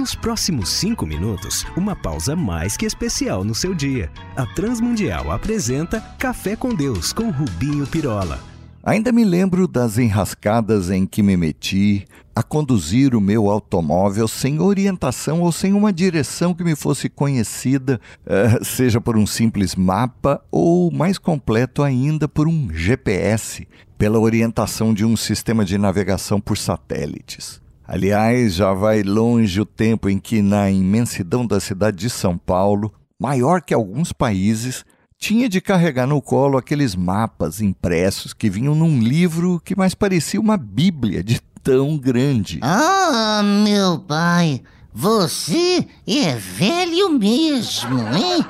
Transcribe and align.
Nos 0.00 0.14
próximos 0.14 0.70
cinco 0.70 1.04
minutos, 1.04 1.66
uma 1.76 1.94
pausa 1.94 2.34
mais 2.34 2.74
que 2.74 2.86
especial 2.86 3.44
no 3.44 3.54
seu 3.54 3.74
dia. 3.74 4.10
A 4.34 4.46
Transmundial 4.46 5.30
apresenta 5.30 6.00
Café 6.18 6.56
com 6.56 6.74
Deus 6.74 7.12
com 7.12 7.28
Rubinho 7.28 7.86
Pirola. 7.86 8.40
Ainda 8.82 9.12
me 9.12 9.22
lembro 9.24 9.68
das 9.68 9.98
enrascadas 9.98 10.90
em 10.90 11.04
que 11.04 11.22
me 11.22 11.36
meti 11.36 12.06
a 12.34 12.42
conduzir 12.42 13.14
o 13.14 13.20
meu 13.20 13.50
automóvel 13.50 14.26
sem 14.26 14.58
orientação 14.58 15.42
ou 15.42 15.52
sem 15.52 15.74
uma 15.74 15.92
direção 15.92 16.54
que 16.54 16.64
me 16.64 16.74
fosse 16.74 17.10
conhecida, 17.10 18.00
uh, 18.24 18.64
seja 18.64 19.02
por 19.02 19.18
um 19.18 19.26
simples 19.26 19.74
mapa 19.74 20.42
ou, 20.50 20.90
mais 20.90 21.18
completo 21.18 21.82
ainda, 21.82 22.26
por 22.26 22.48
um 22.48 22.72
GPS, 22.72 23.68
pela 23.98 24.18
orientação 24.18 24.94
de 24.94 25.04
um 25.04 25.14
sistema 25.14 25.62
de 25.62 25.76
navegação 25.76 26.40
por 26.40 26.56
satélites. 26.56 27.60
Aliás, 27.92 28.54
já 28.54 28.72
vai 28.72 29.02
longe 29.02 29.60
o 29.60 29.66
tempo 29.66 30.08
em 30.08 30.16
que, 30.16 30.40
na 30.40 30.70
imensidão 30.70 31.44
da 31.44 31.58
cidade 31.58 31.96
de 31.96 32.08
São 32.08 32.38
Paulo, 32.38 32.94
maior 33.18 33.60
que 33.60 33.74
alguns 33.74 34.12
países, 34.12 34.84
tinha 35.18 35.48
de 35.48 35.60
carregar 35.60 36.06
no 36.06 36.22
colo 36.22 36.56
aqueles 36.56 36.94
mapas 36.94 37.60
impressos 37.60 38.32
que 38.32 38.48
vinham 38.48 38.76
num 38.76 39.00
livro 39.00 39.60
que 39.64 39.76
mais 39.76 39.92
parecia 39.92 40.40
uma 40.40 40.56
bíblia 40.56 41.20
de 41.20 41.40
tão 41.64 41.98
grande. 41.98 42.60
Ah, 42.62 43.42
meu 43.42 43.98
pai, 43.98 44.62
você 44.94 45.84
é 46.06 46.36
velho 46.36 47.10
mesmo, 47.18 47.98
hein? 47.98 48.46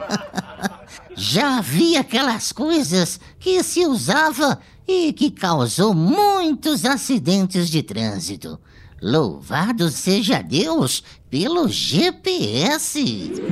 Já 1.16 1.62
vi 1.62 1.96
aquelas 1.96 2.52
coisas 2.52 3.18
que 3.38 3.62
se 3.62 3.86
usava 3.86 4.60
e 4.86 5.14
que 5.14 5.30
causou 5.30 5.94
muitos 5.94 6.84
acidentes 6.84 7.70
de 7.70 7.82
trânsito. 7.82 8.60
Louvado 9.02 9.88
seja 9.90 10.42
Deus 10.42 11.02
pelo 11.30 11.68
GPS. 11.68 13.02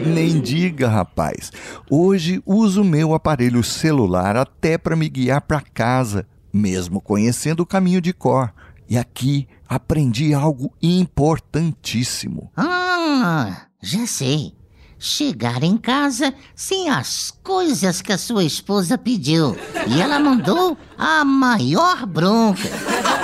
Nem 0.06 0.40
diga, 0.40 0.88
rapaz. 0.88 1.50
Hoje 1.90 2.42
uso 2.44 2.84
meu 2.84 3.14
aparelho 3.14 3.64
celular 3.64 4.36
até 4.36 4.76
para 4.76 4.94
me 4.94 5.08
guiar 5.08 5.40
para 5.40 5.62
casa, 5.62 6.26
mesmo 6.52 7.00
conhecendo 7.00 7.60
o 7.60 7.66
caminho 7.66 8.00
de 8.00 8.12
cor. 8.12 8.52
E 8.86 8.98
aqui 8.98 9.48
aprendi 9.66 10.34
algo 10.34 10.70
importantíssimo. 10.82 12.50
Ah, 12.54 13.66
já 13.82 14.06
sei. 14.06 14.52
Chegar 14.98 15.62
em 15.62 15.76
casa 15.76 16.34
sem 16.54 16.90
as 16.90 17.30
coisas 17.42 18.02
que 18.02 18.12
a 18.12 18.18
sua 18.18 18.44
esposa 18.44 18.98
pediu. 18.98 19.56
E 19.86 20.00
ela 20.00 20.18
mandou 20.18 20.76
a 20.98 21.24
maior 21.24 22.04
bronca. 22.04 22.68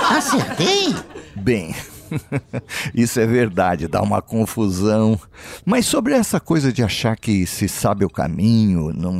Acertei? 0.09 0.95
Bem, 1.35 1.75
Isso 2.93 3.19
é 3.19 3.25
verdade, 3.25 3.87
dá 3.87 4.01
uma 4.01 4.21
confusão. 4.21 5.19
Mas 5.65 5.85
sobre 5.85 6.13
essa 6.13 6.39
coisa 6.39 6.71
de 6.71 6.83
achar 6.83 7.15
que 7.17 7.45
se 7.45 7.67
sabe 7.67 8.05
o 8.05 8.09
caminho, 8.09 8.93
num 8.93 9.13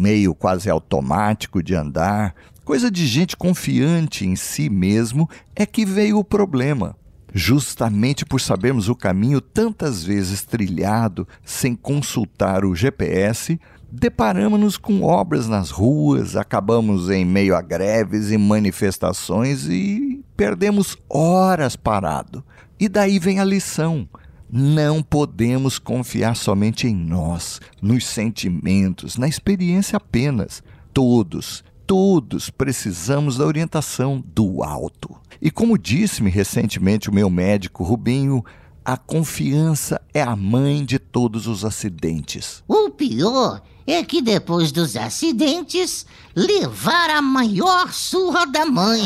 meio 0.00 0.34
quase 0.34 0.70
automático 0.70 1.62
de 1.62 1.74
andar, 1.74 2.34
coisa 2.64 2.90
de 2.90 3.06
gente 3.06 3.36
confiante 3.36 4.26
em 4.26 4.36
si 4.36 4.68
mesmo, 4.68 5.28
é 5.54 5.64
que 5.64 5.84
veio 5.84 6.18
o 6.18 6.24
problema. 6.24 6.96
Justamente 7.32 8.24
por 8.24 8.40
sabermos 8.40 8.88
o 8.88 8.94
caminho 8.94 9.40
tantas 9.40 10.02
vezes 10.02 10.42
trilhado 10.42 11.28
sem 11.44 11.74
consultar 11.74 12.64
o 12.64 12.74
GPS, 12.74 13.60
deparamos-nos 13.90 14.76
com 14.76 15.02
obras 15.02 15.46
nas 15.46 15.70
ruas, 15.70 16.36
acabamos 16.36 17.10
em 17.10 17.24
meio 17.24 17.54
a 17.54 17.62
greves 17.62 18.30
e 18.30 18.38
manifestações 18.38 19.66
e 19.66 20.15
perdemos 20.36 20.96
horas 21.08 21.76
parado. 21.76 22.44
E 22.78 22.88
daí 22.88 23.18
vem 23.18 23.40
a 23.40 23.44
lição. 23.44 24.08
Não 24.48 25.02
podemos 25.02 25.78
confiar 25.78 26.36
somente 26.36 26.86
em 26.86 26.94
nós, 26.94 27.60
nos 27.82 28.06
sentimentos, 28.06 29.16
na 29.16 29.26
experiência 29.26 29.96
apenas. 29.96 30.62
Todos, 30.92 31.64
todos 31.86 32.50
precisamos 32.50 33.38
da 33.38 33.46
orientação 33.46 34.22
do 34.34 34.62
alto. 34.62 35.16
E 35.40 35.50
como 35.50 35.76
disse-me 35.76 36.30
recentemente 36.30 37.10
o 37.10 37.12
meu 37.12 37.28
médico 37.28 37.82
Rubinho, 37.82 38.44
a 38.86 38.96
confiança 38.96 40.00
é 40.14 40.22
a 40.22 40.36
mãe 40.36 40.84
de 40.84 40.96
todos 40.96 41.48
os 41.48 41.64
acidentes. 41.64 42.62
O 42.68 42.88
pior 42.88 43.60
é 43.84 44.00
que 44.04 44.22
depois 44.22 44.70
dos 44.70 44.96
acidentes, 44.96 46.06
levar 46.36 47.10
a 47.10 47.20
maior 47.20 47.92
surra 47.92 48.46
da 48.46 48.64
mãe. 48.64 49.02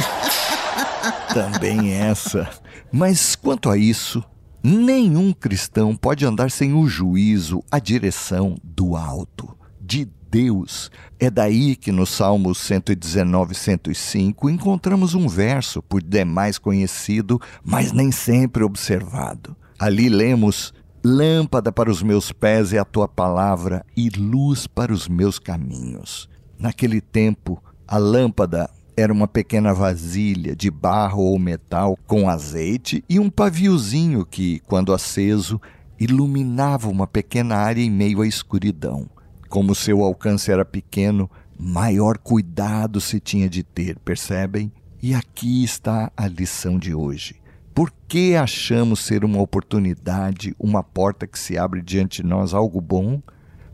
Também 1.32 1.92
essa. 1.92 2.46
Mas 2.92 3.34
quanto 3.34 3.70
a 3.70 3.78
isso, 3.78 4.22
nenhum 4.62 5.32
cristão 5.32 5.96
pode 5.96 6.26
andar 6.26 6.50
sem 6.50 6.74
o 6.74 6.86
juízo, 6.86 7.64
a 7.70 7.78
direção 7.78 8.58
do 8.62 8.94
alto, 8.94 9.56
de 9.80 10.06
Deus. 10.30 10.90
É 11.18 11.30
daí 11.30 11.74
que 11.74 11.90
no 11.90 12.04
Salmo 12.04 12.54
119, 12.54 13.54
105 13.54 14.50
encontramos 14.50 15.14
um 15.14 15.26
verso, 15.26 15.82
por 15.82 16.02
demais 16.02 16.58
conhecido, 16.58 17.40
mas 17.64 17.92
nem 17.92 18.12
sempre 18.12 18.62
observado. 18.62 19.56
Ali 19.80 20.10
lemos: 20.10 20.74
Lâmpada 21.02 21.72
para 21.72 21.90
os 21.90 22.02
meus 22.02 22.30
pés 22.32 22.74
é 22.74 22.78
a 22.78 22.84
tua 22.84 23.08
palavra 23.08 23.82
e 23.96 24.10
luz 24.10 24.66
para 24.66 24.92
os 24.92 25.08
meus 25.08 25.38
caminhos. 25.38 26.28
Naquele 26.58 27.00
tempo, 27.00 27.62
a 27.88 27.96
lâmpada 27.96 28.68
era 28.94 29.10
uma 29.10 29.26
pequena 29.26 29.72
vasilha 29.72 30.54
de 30.54 30.70
barro 30.70 31.22
ou 31.22 31.38
metal 31.38 31.98
com 32.06 32.28
azeite 32.28 33.02
e 33.08 33.18
um 33.18 33.30
paviozinho 33.30 34.26
que, 34.26 34.60
quando 34.66 34.92
aceso, 34.92 35.58
iluminava 35.98 36.90
uma 36.90 37.06
pequena 37.06 37.56
área 37.56 37.80
em 37.80 37.90
meio 37.90 38.20
à 38.20 38.26
escuridão. 38.26 39.08
Como 39.48 39.74
seu 39.74 40.04
alcance 40.04 40.52
era 40.52 40.64
pequeno, 40.64 41.30
maior 41.58 42.18
cuidado 42.18 43.00
se 43.00 43.18
tinha 43.18 43.48
de 43.48 43.62
ter, 43.62 43.98
percebem? 44.00 44.70
E 45.02 45.14
aqui 45.14 45.64
está 45.64 46.12
a 46.14 46.28
lição 46.28 46.78
de 46.78 46.94
hoje. 46.94 47.39
Por 47.80 47.90
que 48.06 48.36
achamos 48.36 49.00
ser 49.00 49.24
uma 49.24 49.40
oportunidade, 49.40 50.54
uma 50.58 50.82
porta 50.82 51.26
que 51.26 51.38
se 51.38 51.56
abre 51.56 51.80
diante 51.80 52.20
de 52.20 52.28
nós, 52.28 52.52
algo 52.52 52.78
bom? 52.78 53.22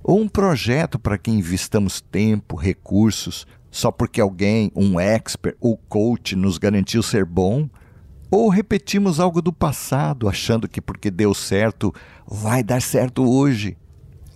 Ou 0.01 0.21
um 0.21 0.29
projeto 0.29 0.97
para 0.97 1.19
que 1.19 1.29
investamos 1.29 2.01
tempo, 2.01 2.55
recursos, 2.55 3.49
só 3.69 3.91
porque 3.91 4.21
alguém, 4.21 4.71
um 4.77 5.01
expert 5.01 5.57
ou 5.61 5.77
coach, 5.77 6.37
nos 6.37 6.57
garantiu 6.57 7.03
ser 7.03 7.25
bom? 7.25 7.69
Ou 8.31 8.49
repetimos 8.49 9.19
algo 9.19 9.43
do 9.43 9.53
passado, 9.53 10.29
achando 10.29 10.69
que 10.69 10.81
porque 10.81 11.11
deu 11.11 11.35
certo, 11.35 11.93
vai 12.29 12.63
dar 12.63 12.81
certo 12.81 13.29
hoje? 13.29 13.77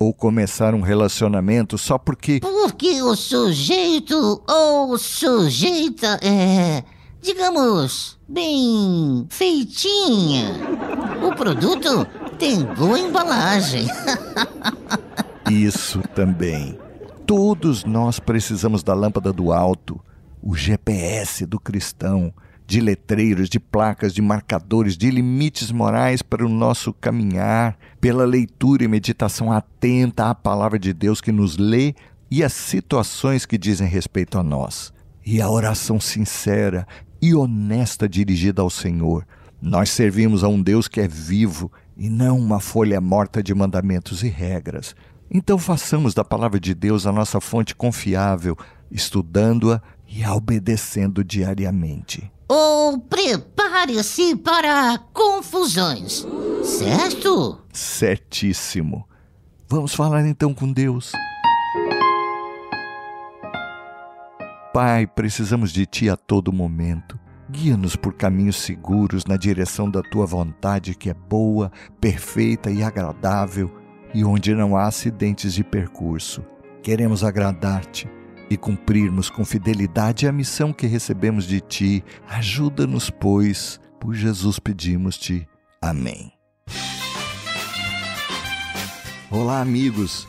Ou 0.00 0.12
começar 0.12 0.75
um 0.75 0.80
relacionamento 0.80 1.78
só 1.78 1.97
porque. 1.97 2.41
Porque 2.41 3.00
o 3.03 3.14
sujeito 3.14 4.42
ou 4.48 4.98
sujeita 4.98 6.19
é 6.25 6.82
digamos, 7.20 8.19
bem 8.28 9.26
feitinha. 9.28 10.54
O 11.22 11.34
produto 11.34 12.06
tem 12.38 12.64
boa 12.64 12.98
embalagem. 12.98 13.86
Isso 15.50 16.00
também. 16.14 16.78
Todos 17.26 17.84
nós 17.84 18.19
precisamos 18.19 18.82
da 18.82 18.94
lâmpada 18.94 19.32
do 19.32 19.53
alto, 19.53 20.00
o 20.42 20.56
GPS 20.56 21.44
do 21.44 21.60
cristão, 21.60 22.32
de 22.66 22.80
letreiros, 22.80 23.48
de 23.48 23.59
placas, 23.59 24.14
de 24.14 24.22
marcadores, 24.22 24.97
de 24.97 25.10
limites 25.10 25.72
morais 25.72 26.22
para 26.22 26.47
o 26.47 26.48
nosso 26.48 26.92
caminhar, 26.92 27.76
pela 28.00 28.25
leitura 28.25 28.84
e 28.84 28.88
meditação 28.88 29.53
atenta 29.53 30.30
à 30.30 30.34
palavra 30.34 30.78
de 30.78 30.92
Deus 30.92 31.20
que 31.20 31.32
nos 31.32 31.56
lê 31.56 31.94
e 32.30 32.44
às 32.44 32.53
situações 32.53 33.44
que 33.44 33.59
dizem 33.59 33.88
respeito 33.88 34.38
a 34.38 34.42
nós. 34.42 34.92
E 35.26 35.41
a 35.41 35.50
oração 35.50 35.98
sincera 36.00 36.86
e 37.20 37.34
honesta 37.34 38.08
dirigida 38.08 38.62
ao 38.62 38.70
Senhor. 38.70 39.26
Nós 39.60 39.91
servimos 39.91 40.42
a 40.42 40.48
um 40.48 40.62
Deus 40.62 40.88
que 40.88 41.00
é 41.00 41.08
vivo 41.08 41.71
e 41.97 42.09
não 42.09 42.39
uma 42.39 42.60
folha 42.60 43.00
morta 43.00 43.42
de 43.42 43.54
mandamentos 43.54 44.22
e 44.22 44.28
regras. 44.28 44.95
Então 45.30 45.59
façamos 45.59 46.15
da 46.15 46.24
palavra 46.24 46.59
de 46.59 46.74
Deus 46.74 47.06
a 47.06 47.12
nossa 47.12 47.41
fonte 47.41 47.74
confiável, 47.74 48.56
estudando-a 48.91 49.80
e 50.09 50.24
a 50.24 50.34
obedecendo 50.34 51.22
diariamente. 51.22 52.30
Ou 52.48 52.98
prepare-se 52.98 54.34
para 54.34 54.98
confusões, 55.12 56.27
certo? 56.65 57.60
Certíssimo. 57.72 59.06
Vamos 59.68 59.95
falar 59.95 60.27
então 60.27 60.53
com 60.53 60.72
Deus. 60.72 61.12
Pai, 64.72 65.05
precisamos 65.05 65.72
de 65.72 65.84
Ti 65.84 66.09
a 66.11 66.17
todo 66.17 66.53
momento. 66.53 67.19
Guia-nos 67.51 67.97
por 67.97 68.15
caminhos 68.15 68.55
seguros 68.55 69.25
na 69.25 69.37
direção 69.37 69.91
da 69.91 70.01
Tua 70.01 70.25
vontade, 70.25 70.95
que 70.95 71.11
é 71.11 71.15
boa, 71.15 71.72
perfeita 72.01 72.71
e 72.71 72.81
agradável, 72.81 73.69
e 74.15 74.25
onde 74.25 74.55
não 74.55 74.77
há 74.77 74.87
acidentes 74.87 75.55
de 75.55 75.65
percurso. 75.65 76.45
Queremos 76.84 77.25
agradar-te 77.25 78.09
e 78.49 78.57
cumprirmos 78.57 79.28
com 79.28 79.45
fidelidade 79.45 80.28
a 80.28 80.33
missão 80.33 80.72
que 80.72 80.87
recebemos 80.87 81.47
de 81.47 81.61
Ti. 81.61 82.05
Ajuda-nos, 82.28 83.11
pois, 83.11 83.81
por 83.99 84.15
Jesus 84.15 84.61
pedimos-te. 84.61 85.49
Amém. 85.83 86.33
Olá, 89.28 89.61
amigos. 89.61 90.28